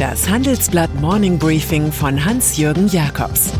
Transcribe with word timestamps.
Das 0.00 0.30
Handelsblatt 0.30 0.94
Morning 0.98 1.38
Briefing 1.38 1.92
von 1.92 2.24
Hans-Jürgen 2.24 2.88
Jakobs 2.88 3.52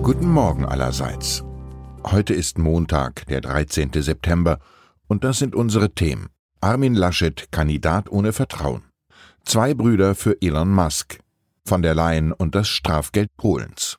Guten 0.00 0.28
Morgen 0.28 0.64
allerseits. 0.64 1.42
Heute 2.04 2.34
ist 2.34 2.58
Montag, 2.58 3.26
der 3.26 3.40
13. 3.40 3.90
September, 3.94 4.60
und 5.08 5.24
das 5.24 5.40
sind 5.40 5.56
unsere 5.56 5.90
Themen. 5.90 6.28
Armin 6.60 6.94
Laschet, 6.94 7.50
Kandidat 7.50 8.08
ohne 8.12 8.32
Vertrauen. 8.32 8.84
Zwei 9.44 9.74
Brüder 9.74 10.14
für 10.14 10.40
Elon 10.40 10.70
Musk. 10.70 11.18
Von 11.64 11.82
der 11.82 11.96
Leyen 11.96 12.30
und 12.30 12.54
das 12.54 12.68
Strafgeld 12.68 13.36
Polens. 13.36 13.98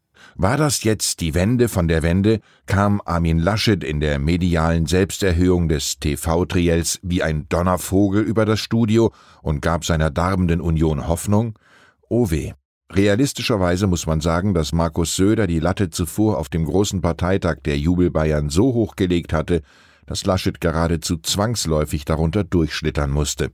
War 0.35 0.57
das 0.57 0.83
jetzt 0.83 1.21
die 1.21 1.33
Wende 1.33 1.69
von 1.69 1.87
der 1.87 2.03
Wende, 2.03 2.39
kam 2.65 3.01
Armin 3.05 3.39
Laschet 3.39 3.83
in 3.83 3.99
der 3.99 4.19
medialen 4.19 4.85
Selbsterhöhung 4.85 5.67
des 5.67 5.99
TV-Triels 5.99 6.99
wie 7.03 7.23
ein 7.23 7.47
Donnervogel 7.49 8.23
über 8.23 8.45
das 8.45 8.59
Studio 8.59 9.11
und 9.41 9.61
gab 9.61 9.85
seiner 9.85 10.09
darbenden 10.09 10.61
Union 10.61 11.07
Hoffnung? 11.07 11.57
Oh 12.09 12.31
weh. 12.31 12.53
Realistischerweise 12.91 13.87
muss 13.87 14.05
man 14.05 14.19
sagen, 14.19 14.53
dass 14.53 14.73
Markus 14.73 15.15
Söder 15.15 15.47
die 15.47 15.59
Latte 15.59 15.89
zuvor 15.89 16.37
auf 16.37 16.49
dem 16.49 16.65
großen 16.65 17.01
Parteitag 17.01 17.57
der 17.63 17.77
Jubelbayern 17.77 18.49
so 18.49 18.73
hochgelegt 18.73 19.31
hatte, 19.31 19.61
dass 20.05 20.25
Laschet 20.25 20.59
geradezu 20.59 21.17
zwangsläufig 21.17 22.03
darunter 22.03 22.43
durchschlittern 22.43 23.11
musste. 23.11 23.51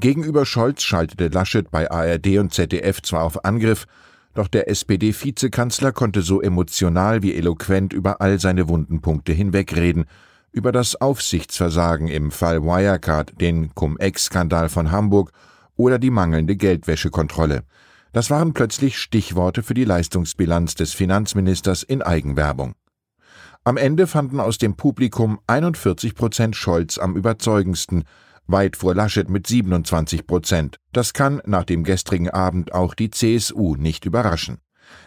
Gegenüber 0.00 0.46
Scholz 0.46 0.82
schaltete 0.82 1.28
Laschet 1.28 1.70
bei 1.70 1.90
ARD 1.90 2.38
und 2.38 2.52
ZDF 2.52 3.02
zwar 3.02 3.24
auf 3.24 3.44
Angriff, 3.44 3.86
doch 4.34 4.48
der 4.48 4.68
SPD-Vizekanzler 4.68 5.92
konnte 5.92 6.22
so 6.22 6.40
emotional 6.40 7.22
wie 7.22 7.34
eloquent 7.34 7.92
über 7.92 8.20
all 8.20 8.40
seine 8.40 8.68
wunden 8.68 9.00
Punkte 9.00 9.32
hinwegreden, 9.32 10.06
über 10.52 10.72
das 10.72 11.00
Aufsichtsversagen 11.00 12.08
im 12.08 12.30
Fall 12.30 12.62
Wirecard, 12.62 13.40
den 13.40 13.74
Cum-Ex-Skandal 13.74 14.68
von 14.68 14.90
Hamburg 14.90 15.32
oder 15.76 15.98
die 15.98 16.10
mangelnde 16.10 16.56
Geldwäschekontrolle. 16.56 17.64
Das 18.12 18.28
waren 18.28 18.52
plötzlich 18.52 18.98
Stichworte 18.98 19.62
für 19.62 19.74
die 19.74 19.84
Leistungsbilanz 19.84 20.74
des 20.74 20.92
Finanzministers 20.92 21.82
in 21.82 22.02
Eigenwerbung. 22.02 22.74
Am 23.64 23.76
Ende 23.76 24.06
fanden 24.06 24.40
aus 24.40 24.58
dem 24.58 24.76
Publikum 24.76 25.38
41 25.46 26.14
Prozent 26.14 26.56
Scholz 26.56 26.98
am 26.98 27.16
überzeugendsten, 27.16 28.04
weit 28.46 28.76
vor 28.76 28.94
Laschet 28.94 29.28
mit 29.28 29.46
27 29.46 30.26
Prozent. 30.26 30.78
Das 30.92 31.12
kann 31.12 31.40
nach 31.46 31.64
dem 31.64 31.84
gestrigen 31.84 32.30
Abend 32.30 32.74
auch 32.74 32.94
die 32.94 33.10
CSU 33.10 33.76
nicht 33.76 34.04
überraschen. 34.04 34.58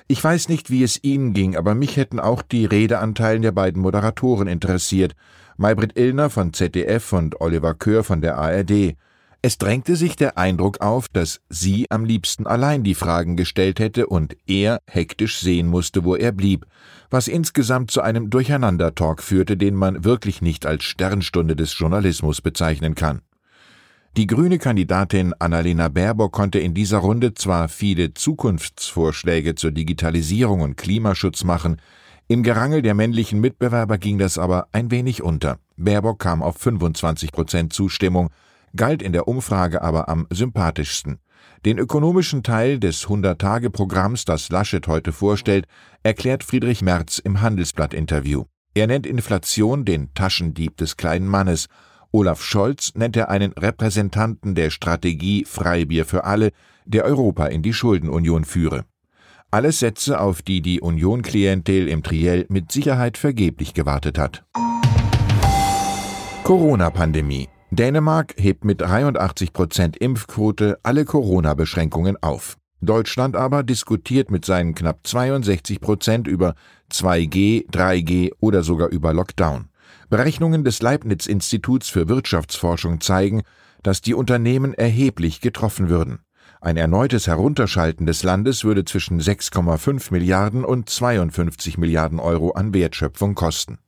Ich 0.07 0.23
weiß 0.23 0.49
nicht, 0.49 0.69
wie 0.69 0.83
es 0.83 1.03
Ihnen 1.03 1.33
ging, 1.33 1.55
aber 1.55 1.75
mich 1.75 1.97
hätten 1.97 2.19
auch 2.19 2.41
die 2.41 2.65
Redeanteilen 2.65 3.41
der 3.41 3.51
beiden 3.51 3.81
Moderatoren 3.81 4.47
interessiert. 4.47 5.15
Maybrit 5.57 5.97
Illner 5.97 6.29
von 6.29 6.53
ZDF 6.53 7.13
und 7.13 7.39
Oliver 7.41 7.73
Köhr 7.73 8.03
von 8.03 8.21
der 8.21 8.37
ARD. 8.37 8.95
Es 9.45 9.59
drängte 9.59 9.95
sich 9.95 10.15
der 10.15 10.39
Eindruck 10.39 10.81
auf, 10.81 11.07
dass 11.07 11.39
sie 11.49 11.85
am 11.91 12.03
liebsten 12.03 12.47
allein 12.47 12.83
die 12.83 12.95
Fragen 12.95 13.35
gestellt 13.35 13.79
hätte 13.79 14.07
und 14.07 14.35
er 14.47 14.81
hektisch 14.87 15.39
sehen 15.39 15.67
musste, 15.67 16.03
wo 16.03 16.15
er 16.15 16.31
blieb, 16.31 16.65
was 17.11 17.27
insgesamt 17.27 17.91
zu 17.91 18.01
einem 18.01 18.31
Durcheinandertalk 18.31 19.21
führte, 19.21 19.55
den 19.55 19.75
man 19.75 20.03
wirklich 20.03 20.41
nicht 20.41 20.65
als 20.65 20.83
Sternstunde 20.85 21.55
des 21.55 21.77
Journalismus 21.77 22.41
bezeichnen 22.41 22.95
kann. 22.95 23.21
Die 24.17 24.25
grüne 24.25 24.57
Kandidatin 24.57 25.35
Annalena 25.37 25.89
Baerbock 25.89 26.31
konnte 26.31 26.57
in 26.57 26.73
dieser 26.73 26.97
Runde 26.97 27.35
zwar 27.35 27.69
viele 27.69 28.15
Zukunftsvorschläge 28.15 29.53
zur 29.53 29.69
Digitalisierung 29.69 30.61
und 30.61 30.75
Klimaschutz 30.75 31.43
machen, 31.43 31.79
im 32.27 32.41
Gerangel 32.41 32.81
der 32.81 32.95
männlichen 32.95 33.41
Mitbewerber 33.41 33.99
ging 33.99 34.17
das 34.17 34.39
aber 34.39 34.69
ein 34.71 34.89
wenig 34.89 35.21
unter. 35.21 35.59
Baerbock 35.77 36.17
kam 36.17 36.41
auf 36.41 36.57
25 36.57 37.31
Prozent 37.31 37.73
Zustimmung, 37.73 38.31
galt 38.75 39.01
in 39.01 39.13
der 39.13 39.27
Umfrage 39.27 39.81
aber 39.81 40.09
am 40.09 40.27
sympathischsten. 40.29 41.19
Den 41.65 41.77
ökonomischen 41.77 42.43
Teil 42.43 42.79
des 42.79 43.07
100-Tage-Programms, 43.07 44.25
das 44.25 44.49
Laschet 44.49 44.87
heute 44.87 45.11
vorstellt, 45.11 45.65
erklärt 46.03 46.43
Friedrich 46.43 46.81
Merz 46.81 47.19
im 47.19 47.41
Handelsblatt-Interview. 47.41 48.43
Er 48.73 48.87
nennt 48.87 49.07
Inflation 49.07 49.85
den 49.85 50.13
Taschendieb 50.13 50.77
des 50.77 50.97
kleinen 50.97 51.27
Mannes 51.27 51.67
Olaf 52.15 52.41
Scholz 52.41 52.93
nennt 52.95 53.17
er 53.17 53.29
einen 53.29 53.51
Repräsentanten 53.51 54.55
der 54.55 54.69
Strategie 54.69 55.43
Freibier 55.43 56.05
für 56.05 56.23
alle, 56.23 56.51
der 56.85 57.03
Europa 57.03 57.47
in 57.47 57.61
die 57.61 57.73
Schuldenunion 57.73 58.45
führe. 58.45 58.85
Alles 59.51 59.79
Sätze, 59.79 60.21
auf 60.21 60.41
die 60.41 60.61
die 60.61 60.79
Union-Klientel 60.79 61.89
im 61.89 62.03
Triell 62.03 62.45
mit 62.47 62.71
Sicherheit 62.71 63.17
vergeblich 63.17 63.73
gewartet 63.73 64.17
hat. 64.17 64.45
Corona-Pandemie. 66.45 67.49
Dänemark 67.71 68.35
hebt 68.37 68.63
mit 68.63 68.81
83 68.81 69.51
Prozent 69.51 69.97
Impfquote 69.97 70.79
alle 70.83 71.03
Corona-Beschränkungen 71.03 72.15
auf. 72.21 72.57
Deutschland 72.81 73.35
aber 73.35 73.63
diskutiert 73.63 74.29
mit 74.29 74.45
seinen 74.45 74.75
knapp 74.75 74.99
62 75.05 75.81
Prozent 75.81 76.27
über 76.27 76.53
2G, 76.91 77.69
3G 77.69 78.31
oder 78.39 78.63
sogar 78.63 78.89
über 78.89 79.13
Lockdown. 79.13 79.69
Berechnungen 80.09 80.63
des 80.63 80.81
Leibniz-Instituts 80.81 81.89
für 81.89 82.07
Wirtschaftsforschung 82.07 83.01
zeigen, 83.01 83.41
dass 83.81 84.01
die 84.01 84.13
Unternehmen 84.13 84.73
erheblich 84.73 85.41
getroffen 85.41 85.89
würden. 85.89 86.19
Ein 86.61 86.77
erneutes 86.77 87.27
Herunterschalten 87.27 88.05
des 88.05 88.23
Landes 88.23 88.63
würde 88.63 88.85
zwischen 88.85 89.19
6,5 89.19 90.11
Milliarden 90.11 90.63
und 90.63 90.89
52 90.89 91.77
Milliarden 91.77 92.19
Euro 92.19 92.51
an 92.51 92.73
Wertschöpfung 92.73 93.35
kosten. 93.35 93.79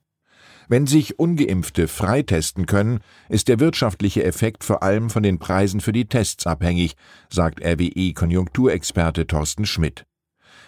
Wenn 0.69 0.85
sich 0.85 1.17
ungeimpfte 1.17 1.87
freitesten 1.87 2.65
können, 2.65 2.99
ist 3.29 3.47
der 3.47 3.59
wirtschaftliche 3.59 4.23
Effekt 4.23 4.65
vor 4.65 4.83
allem 4.83 5.09
von 5.09 5.23
den 5.23 5.39
Preisen 5.39 5.79
für 5.79 5.93
die 5.93 6.09
Tests 6.09 6.45
abhängig, 6.45 6.95
sagt 7.29 7.63
RWE-Konjunkturexperte 7.63 9.27
Thorsten 9.27 9.65
Schmidt. 9.65 10.05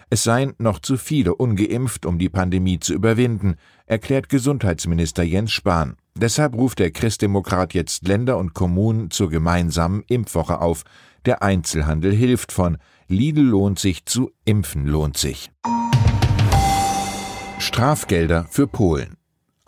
Es 0.10 0.24
seien 0.24 0.54
noch 0.58 0.80
zu 0.80 0.98
viele 0.98 1.36
ungeimpft, 1.36 2.06
um 2.06 2.18
die 2.18 2.30
Pandemie 2.30 2.80
zu 2.80 2.94
überwinden, 2.94 3.56
erklärt 3.86 4.30
Gesundheitsminister 4.30 5.24
Jens 5.24 5.52
Spahn. 5.52 5.98
Deshalb 6.16 6.56
ruft 6.56 6.80
der 6.80 6.92
Christdemokrat 6.92 7.74
jetzt 7.74 8.08
Länder 8.08 8.38
und 8.38 8.54
Kommunen 8.54 9.12
zur 9.12 9.30
gemeinsamen 9.30 10.04
Impfwoche 10.08 10.62
auf. 10.62 10.84
Der 11.26 11.44
Einzelhandel 11.44 12.14
hilft 12.14 12.52
von 12.52 12.78
Lidl 13.08 13.42
lohnt 13.42 13.80
sich 13.80 14.06
zu 14.06 14.32
Impfen 14.46 14.88
lohnt 14.88 15.18
sich. 15.18 15.52
Strafgelder 17.60 18.46
für 18.50 18.68
Polen. 18.68 19.19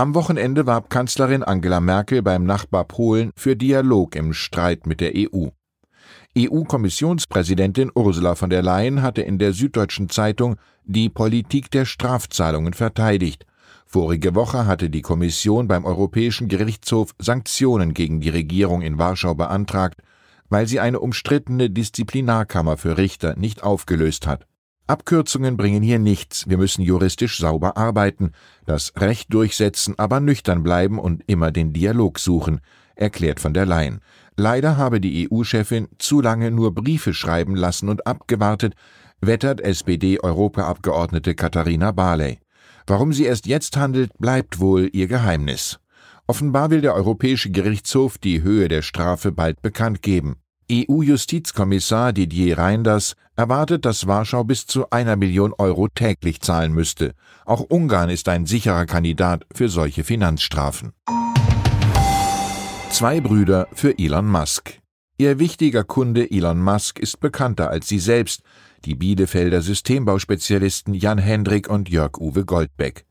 Am 0.02 0.16
Wochenende 0.16 0.66
warb 0.66 0.90
Kanzlerin 0.90 1.44
Angela 1.44 1.80
Merkel 1.80 2.24
beim 2.24 2.44
Nachbar 2.44 2.86
Polen 2.86 3.30
für 3.36 3.56
Dialog 3.56 4.16
im 4.16 4.34
Streit 4.34 4.88
mit 4.88 5.00
der 5.00 5.12
EU. 5.16 5.50
EU-Kommissionspräsidentin 6.36 7.92
Ursula 7.94 8.34
von 8.34 8.50
der 8.50 8.64
Leyen 8.64 9.04
hatte 9.04 9.22
in 9.22 9.38
der 9.38 9.54
Süddeutschen 9.54 10.10
Zeitung 10.10 10.56
die 10.86 11.10
Politik 11.10 11.70
der 11.70 11.86
Strafzahlungen 11.86 12.74
verteidigt. 12.74 13.46
Vorige 13.86 14.34
Woche 14.34 14.66
hatte 14.66 14.90
die 14.90 15.04
Kommission 15.04 15.68
beim 15.68 15.86
Europäischen 15.86 16.48
Gerichtshof 16.48 17.12
Sanktionen 17.20 17.94
gegen 17.94 18.22
die 18.22 18.30
Regierung 18.30 18.82
in 18.82 18.98
Warschau 18.98 19.36
beantragt, 19.36 20.02
weil 20.50 20.66
sie 20.66 20.80
eine 20.80 21.00
umstrittene 21.00 21.70
Disziplinarkammer 21.70 22.78
für 22.78 22.98
Richter 22.98 23.36
nicht 23.38 23.62
aufgelöst 23.62 24.26
hat. 24.26 24.48
Abkürzungen 24.88 25.58
bringen 25.58 25.82
hier 25.82 26.00
nichts, 26.00 26.50
wir 26.50 26.58
müssen 26.58 26.82
juristisch 26.82 27.38
sauber 27.38 27.78
arbeiten, 27.78 28.32
das 28.66 28.94
Recht 28.98 29.34
durchsetzen, 29.34 29.98
aber 29.98 30.20
nüchtern 30.20 30.64
bleiben 30.64 31.00
und 31.00 31.24
immer 31.28 31.52
den 31.52 31.72
Dialog 31.72 32.20
suchen, 32.20 32.60
erklärt 32.96 33.40
von 33.40 33.54
der 33.54 33.66
Leyen. 33.66 34.02
Leider 34.36 34.78
habe 34.78 35.00
die 35.00 35.30
EU-Chefin 35.32 35.88
zu 35.98 36.22
lange 36.22 36.52
nur 36.52 36.74
Briefe 36.74 37.14
schreiben 37.14 37.56
lassen 37.56 37.90
und 37.90 38.08
abgewartet, 38.08 38.74
wettert 39.22 39.62
SPD-Europaabgeordnete 39.62 41.36
Katharina 41.36 41.92
Barley. 41.92 42.40
Warum 42.88 43.14
sie 43.14 43.26
erst 43.26 43.46
jetzt 43.46 43.78
handelt, 43.78 44.12
bleibt 44.18 44.60
wohl 44.60 44.90
ihr 44.92 45.08
Geheimnis. 45.08 45.80
Offenbar 46.28 46.70
will 46.70 46.82
der 46.82 46.96
Europäische 46.96 47.52
Gerichtshof 47.52 48.18
die 48.18 48.42
Höhe 48.42 48.68
der 48.68 48.82
Strafe 48.82 49.32
bald 49.32 49.62
bekannt 49.62 50.02
geben. 50.02 50.41
EU-Justizkommissar 50.72 52.14
Didier 52.14 52.58
Reinders 52.58 53.16
erwartet, 53.36 53.84
dass 53.84 54.08
Warschau 54.08 54.46
bis 54.46 54.66
zu 54.66 54.90
einer 54.90 55.18
Million 55.18 55.54
Euro 55.58 55.90
täglich 55.90 56.40
zahlen 56.40 56.72
müsste. 56.72 57.14
Auch 57.46 57.62
Ungarn 57.62 58.10
ist 58.10 58.30
ein 58.30 58.46
sicherer 58.46 58.86
Kandidat 58.86 59.46
für 59.54 59.68
solche 59.68 60.06
Finanzstrafen. 60.06 60.94
Zwei 62.90 63.20
Brüder 63.20 63.68
für 63.74 63.98
Elon 64.00 64.28
Musk. 64.28 64.80
Ihr 65.18 65.40
wichtiger 65.40 65.84
Kunde 65.84 66.32
Elon 66.32 66.62
Musk 66.62 67.00
ist 67.00 67.20
bekannter 67.20 67.70
als 67.70 67.88
sie 67.88 68.00
selbst, 68.00 68.42
die 68.86 68.96
Bielefelder 68.96 69.62
Systembau-Spezialisten 69.62 70.94
Jan 70.94 71.18
Hendrik 71.18 71.70
und 71.70 71.90
Jörg-Uwe 71.90 72.46
Goldbeck. 72.46 73.06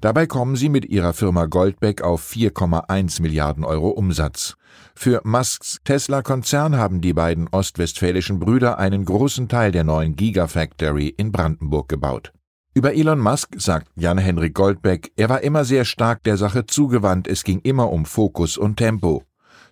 Dabei 0.00 0.26
kommen 0.26 0.56
sie 0.56 0.68
mit 0.68 0.84
ihrer 0.84 1.14
Firma 1.14 1.46
Goldbeck 1.46 2.02
auf 2.02 2.22
4,1 2.30 3.22
Milliarden 3.22 3.64
Euro 3.64 3.88
Umsatz. 3.88 4.56
Für 4.94 5.22
Musks 5.24 5.78
Tesla-Konzern 5.84 6.76
haben 6.76 7.00
die 7.00 7.14
beiden 7.14 7.48
ostwestfälischen 7.48 8.38
Brüder 8.38 8.78
einen 8.78 9.06
großen 9.06 9.48
Teil 9.48 9.72
der 9.72 9.84
neuen 9.84 10.14
Gigafactory 10.14 11.08
in 11.08 11.32
Brandenburg 11.32 11.88
gebaut. 11.88 12.32
Über 12.74 12.94
Elon 12.94 13.20
Musk 13.20 13.54
sagt 13.56 13.88
Jan-Henrik 13.96 14.52
Goldbeck, 14.52 15.10
er 15.16 15.30
war 15.30 15.40
immer 15.40 15.64
sehr 15.64 15.86
stark 15.86 16.22
der 16.24 16.36
Sache 16.36 16.66
zugewandt, 16.66 17.26
es 17.26 17.42
ging 17.42 17.60
immer 17.60 17.90
um 17.90 18.04
Fokus 18.04 18.58
und 18.58 18.76
Tempo. 18.76 19.22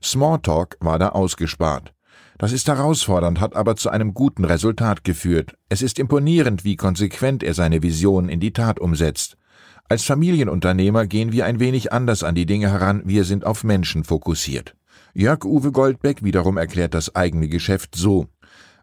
Smalltalk 0.03 0.79
war 0.81 0.99
da 0.99 1.11
ausgespart. 1.11 1.93
Das 2.39 2.53
ist 2.53 2.67
herausfordernd, 2.67 3.41
hat 3.41 3.55
aber 3.55 3.77
zu 3.77 3.91
einem 3.91 4.15
guten 4.15 4.47
Resultat 4.47 5.05
geführt. 5.05 5.55
Es 5.69 5.83
ist 5.83 5.99
imponierend, 5.99 6.65
wie 6.65 6.77
konsequent 6.77 7.43
er 7.43 7.53
seine 7.53 7.83
Vision 7.83 8.31
in 8.31 8.41
die 8.41 8.55
Tat 8.55 8.81
umsetzt. 8.81 9.37
Als 9.89 10.05
Familienunternehmer 10.05 11.07
gehen 11.07 11.33
wir 11.33 11.47
ein 11.47 11.61
wenig 11.61 11.93
anders 11.93 12.23
an 12.23 12.35
die 12.35 12.47
Dinge 12.47 12.71
heran, 12.71 13.03
wir 13.05 13.25
sind 13.25 13.45
auf 13.45 13.65
Menschen 13.65 14.05
fokussiert. 14.05 14.75
Jörg-Uwe 15.15 15.73
Goldbeck 15.73 16.25
wiederum 16.25 16.57
erklärt 16.57 16.95
das 16.95 17.15
eigene 17.15 17.49
Geschäft 17.49 17.95
so. 17.95 18.27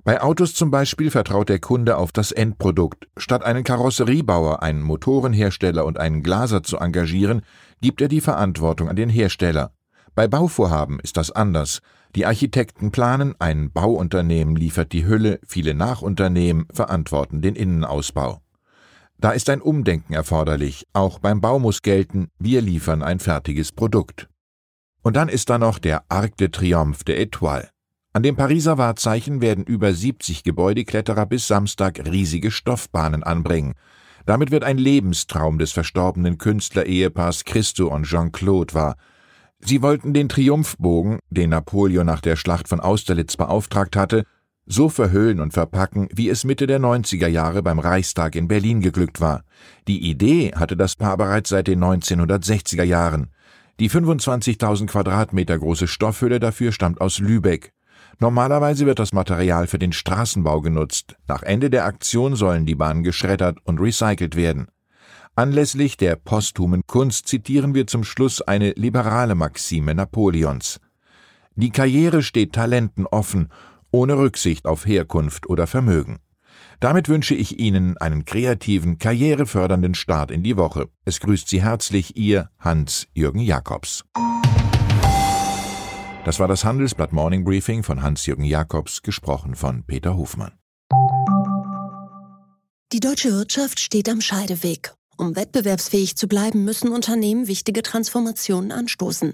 Bei 0.04 0.22
Autos 0.22 0.56
zum 0.56 0.72
Beispiel 0.72 1.12
vertraut 1.12 1.50
der 1.50 1.60
Kunde 1.60 1.98
auf 1.98 2.12
das 2.12 2.32
Endprodukt. 2.32 3.08
Statt 3.18 3.44
einen 3.44 3.64
Karosseriebauer, 3.64 4.64
einen 4.64 4.82
Motorenhersteller 4.82 5.86
und 5.86 6.00
einen 6.00 6.24
Glaser 6.24 6.64
zu 6.64 6.78
engagieren, 6.78 7.42
gibt 7.82 8.02
er 8.02 8.08
die 8.08 8.22
Verantwortung 8.22 8.90
an 8.90 8.96
den 8.96 9.10
Hersteller. 9.10 9.74
Bei 10.16 10.28
Bauvorhaben 10.28 11.00
ist 11.00 11.18
das 11.18 11.32
anders. 11.32 11.82
Die 12.16 12.26
Architekten 12.26 12.92
planen, 12.92 13.36
ein 13.40 13.72
Bauunternehmen 13.72 14.56
liefert 14.56 14.92
die 14.92 15.06
Hülle, 15.06 15.40
viele 15.46 15.74
Nachunternehmen 15.74 16.66
verantworten 16.74 17.42
den 17.42 17.56
Innenausbau. 17.56 18.42
Da 19.22 19.32
ist 19.32 19.52
ein 19.52 19.62
Umdenken 19.62 20.14
erforderlich. 20.14 20.88
Auch 20.94 21.20
beim 21.20 21.42
Bau 21.42 21.60
muss 21.60 21.84
gelten, 21.84 22.30
wir 22.40 22.60
liefern 22.60 23.04
ein 23.04 23.20
fertiges 23.20 23.72
Produkt. 23.72 24.28
Und 25.04 25.16
dann 25.16 25.30
ist 25.30 25.52
da 25.52 25.60
noch 25.60 25.78
der 25.78 26.04
Arc 26.10 26.38
de 26.38 26.50
Triomphe 26.50 27.06
de 27.06 27.22
Etoile. 27.22 27.70
An 28.14 28.24
dem 28.24 28.36
Pariser 28.36 28.80
Wahrzeichen 28.80 29.40
werden 29.40 29.64
über 29.64 29.94
70 29.94 30.44
Gebäudekletterer 30.44 31.28
bis 31.28 31.48
Samstag 31.48 32.00
riesige 32.00 32.50
Stoffbahnen 32.50 33.22
anbringen. 33.22 33.76
Damit 34.26 34.50
wird 34.50 34.64
ein 34.64 34.80
Lebenstraum 34.80 35.60
des 35.60 35.72
verstorbenen 35.72 36.40
Künstlerehepaars 36.40 37.46
Christo 37.46 37.94
und 37.94 38.06
Jean-Claude 38.06 38.74
wahr. 38.74 38.96
Sie 39.60 39.84
wollten 39.84 40.16
den 40.16 40.30
Triumphbogen, 40.30 41.20
den 41.30 41.52
Napoleon 41.52 42.08
nach 42.08 42.22
der 42.22 42.36
Schlacht 42.36 42.68
von 42.68 42.80
Austerlitz 42.80 43.38
beauftragt 43.38 43.96
hatte, 43.96 44.26
so 44.66 44.90
verhüllen 44.90 45.40
und 45.40 45.54
verpacken, 45.54 46.08
wie 46.14 46.30
es 46.30 46.44
Mitte 46.44 46.68
der 46.68 46.80
90er 46.80 47.28
Jahre 47.28 47.62
beim 47.64 47.80
Reichstag 47.80 48.36
in 48.36 48.48
Berlin 48.48 48.82
geglückt 48.82 49.20
war. 49.20 49.44
Die 49.88 50.10
Idee 50.10 50.54
hatte 50.56 50.78
das 50.78 50.96
Paar 50.96 51.18
bereits 51.18 51.50
seit 51.50 51.68
den 51.68 51.84
1960er 51.84 52.84
Jahren. 52.84 53.32
Die 53.80 53.90
25.000 53.90 54.88
Quadratmeter 54.88 55.58
große 55.58 55.88
Stoffhülle 55.88 56.40
dafür 56.40 56.72
stammt 56.72 57.02
aus 57.02 57.20
Lübeck. 57.20 57.74
Normalerweise 58.20 58.86
wird 58.86 59.00
das 59.00 59.14
Material 59.14 59.66
für 59.66 59.80
den 59.80 59.94
Straßenbau 59.94 60.62
genutzt. 60.62 61.16
Nach 61.28 61.42
Ende 61.42 61.70
der 61.70 61.86
Aktion 61.86 62.36
sollen 62.36 62.68
die 62.68 62.76
Bahnen 62.76 63.04
geschreddert 63.04 63.58
und 63.64 63.80
recycelt 63.80 64.36
werden. 64.36 64.68
Anlässlich 65.36 65.98
der 65.98 66.18
posthumen 66.18 66.84
Kunst 66.86 67.28
zitieren 67.28 67.74
wir 67.74 67.88
zum 67.88 68.04
Schluss 68.04 68.42
eine 68.42 68.72
liberale 68.72 69.34
Maxime 69.34 69.96
Napoleons. 69.96 70.80
Die 71.56 71.72
Karriere 71.72 72.22
steht 72.22 72.54
Talenten 72.54 73.08
offen 73.08 73.50
ohne 73.92 74.18
Rücksicht 74.18 74.66
auf 74.66 74.86
Herkunft 74.86 75.48
oder 75.48 75.68
Vermögen. 75.68 76.20
Damit 76.80 77.10
wünsche 77.10 77.36
ich 77.36 77.60
Ihnen 77.60 77.98
einen 77.98 78.26
kreativen, 78.26 78.98
karrierefördernden 78.98 79.94
Start 79.94 80.32
in 80.32 80.42
die 80.42 80.58
Woche. 80.58 80.90
Es 81.06 81.20
grüßt 81.20 81.48
Sie 81.48 81.62
herzlich 81.62 82.18
Ihr 82.18 82.50
Hans-Jürgen 82.60 83.42
Jakobs. 83.42 84.04
Das 86.26 86.40
war 86.40 86.48
das 86.48 86.64
Handelsblatt 86.64 87.14
Morning 87.14 87.44
Briefing 87.44 87.84
von 87.84 88.02
Hans-Jürgen 88.02 88.46
Jakobs, 88.46 89.02
gesprochen 89.02 89.56
von 89.56 89.84
Peter 89.86 90.18
Hofmann. 90.18 90.54
Die 92.94 93.00
deutsche 93.00 93.32
Wirtschaft 93.32 93.80
steht 93.80 94.10
am 94.10 94.22
Scheideweg. 94.22 94.94
Um 95.18 95.36
wettbewerbsfähig 95.36 96.18
zu 96.18 96.28
bleiben, 96.28 96.66
müssen 96.66 96.92
Unternehmen 96.92 97.48
wichtige 97.48 97.84
Transformationen 97.84 98.72
anstoßen. 98.72 99.34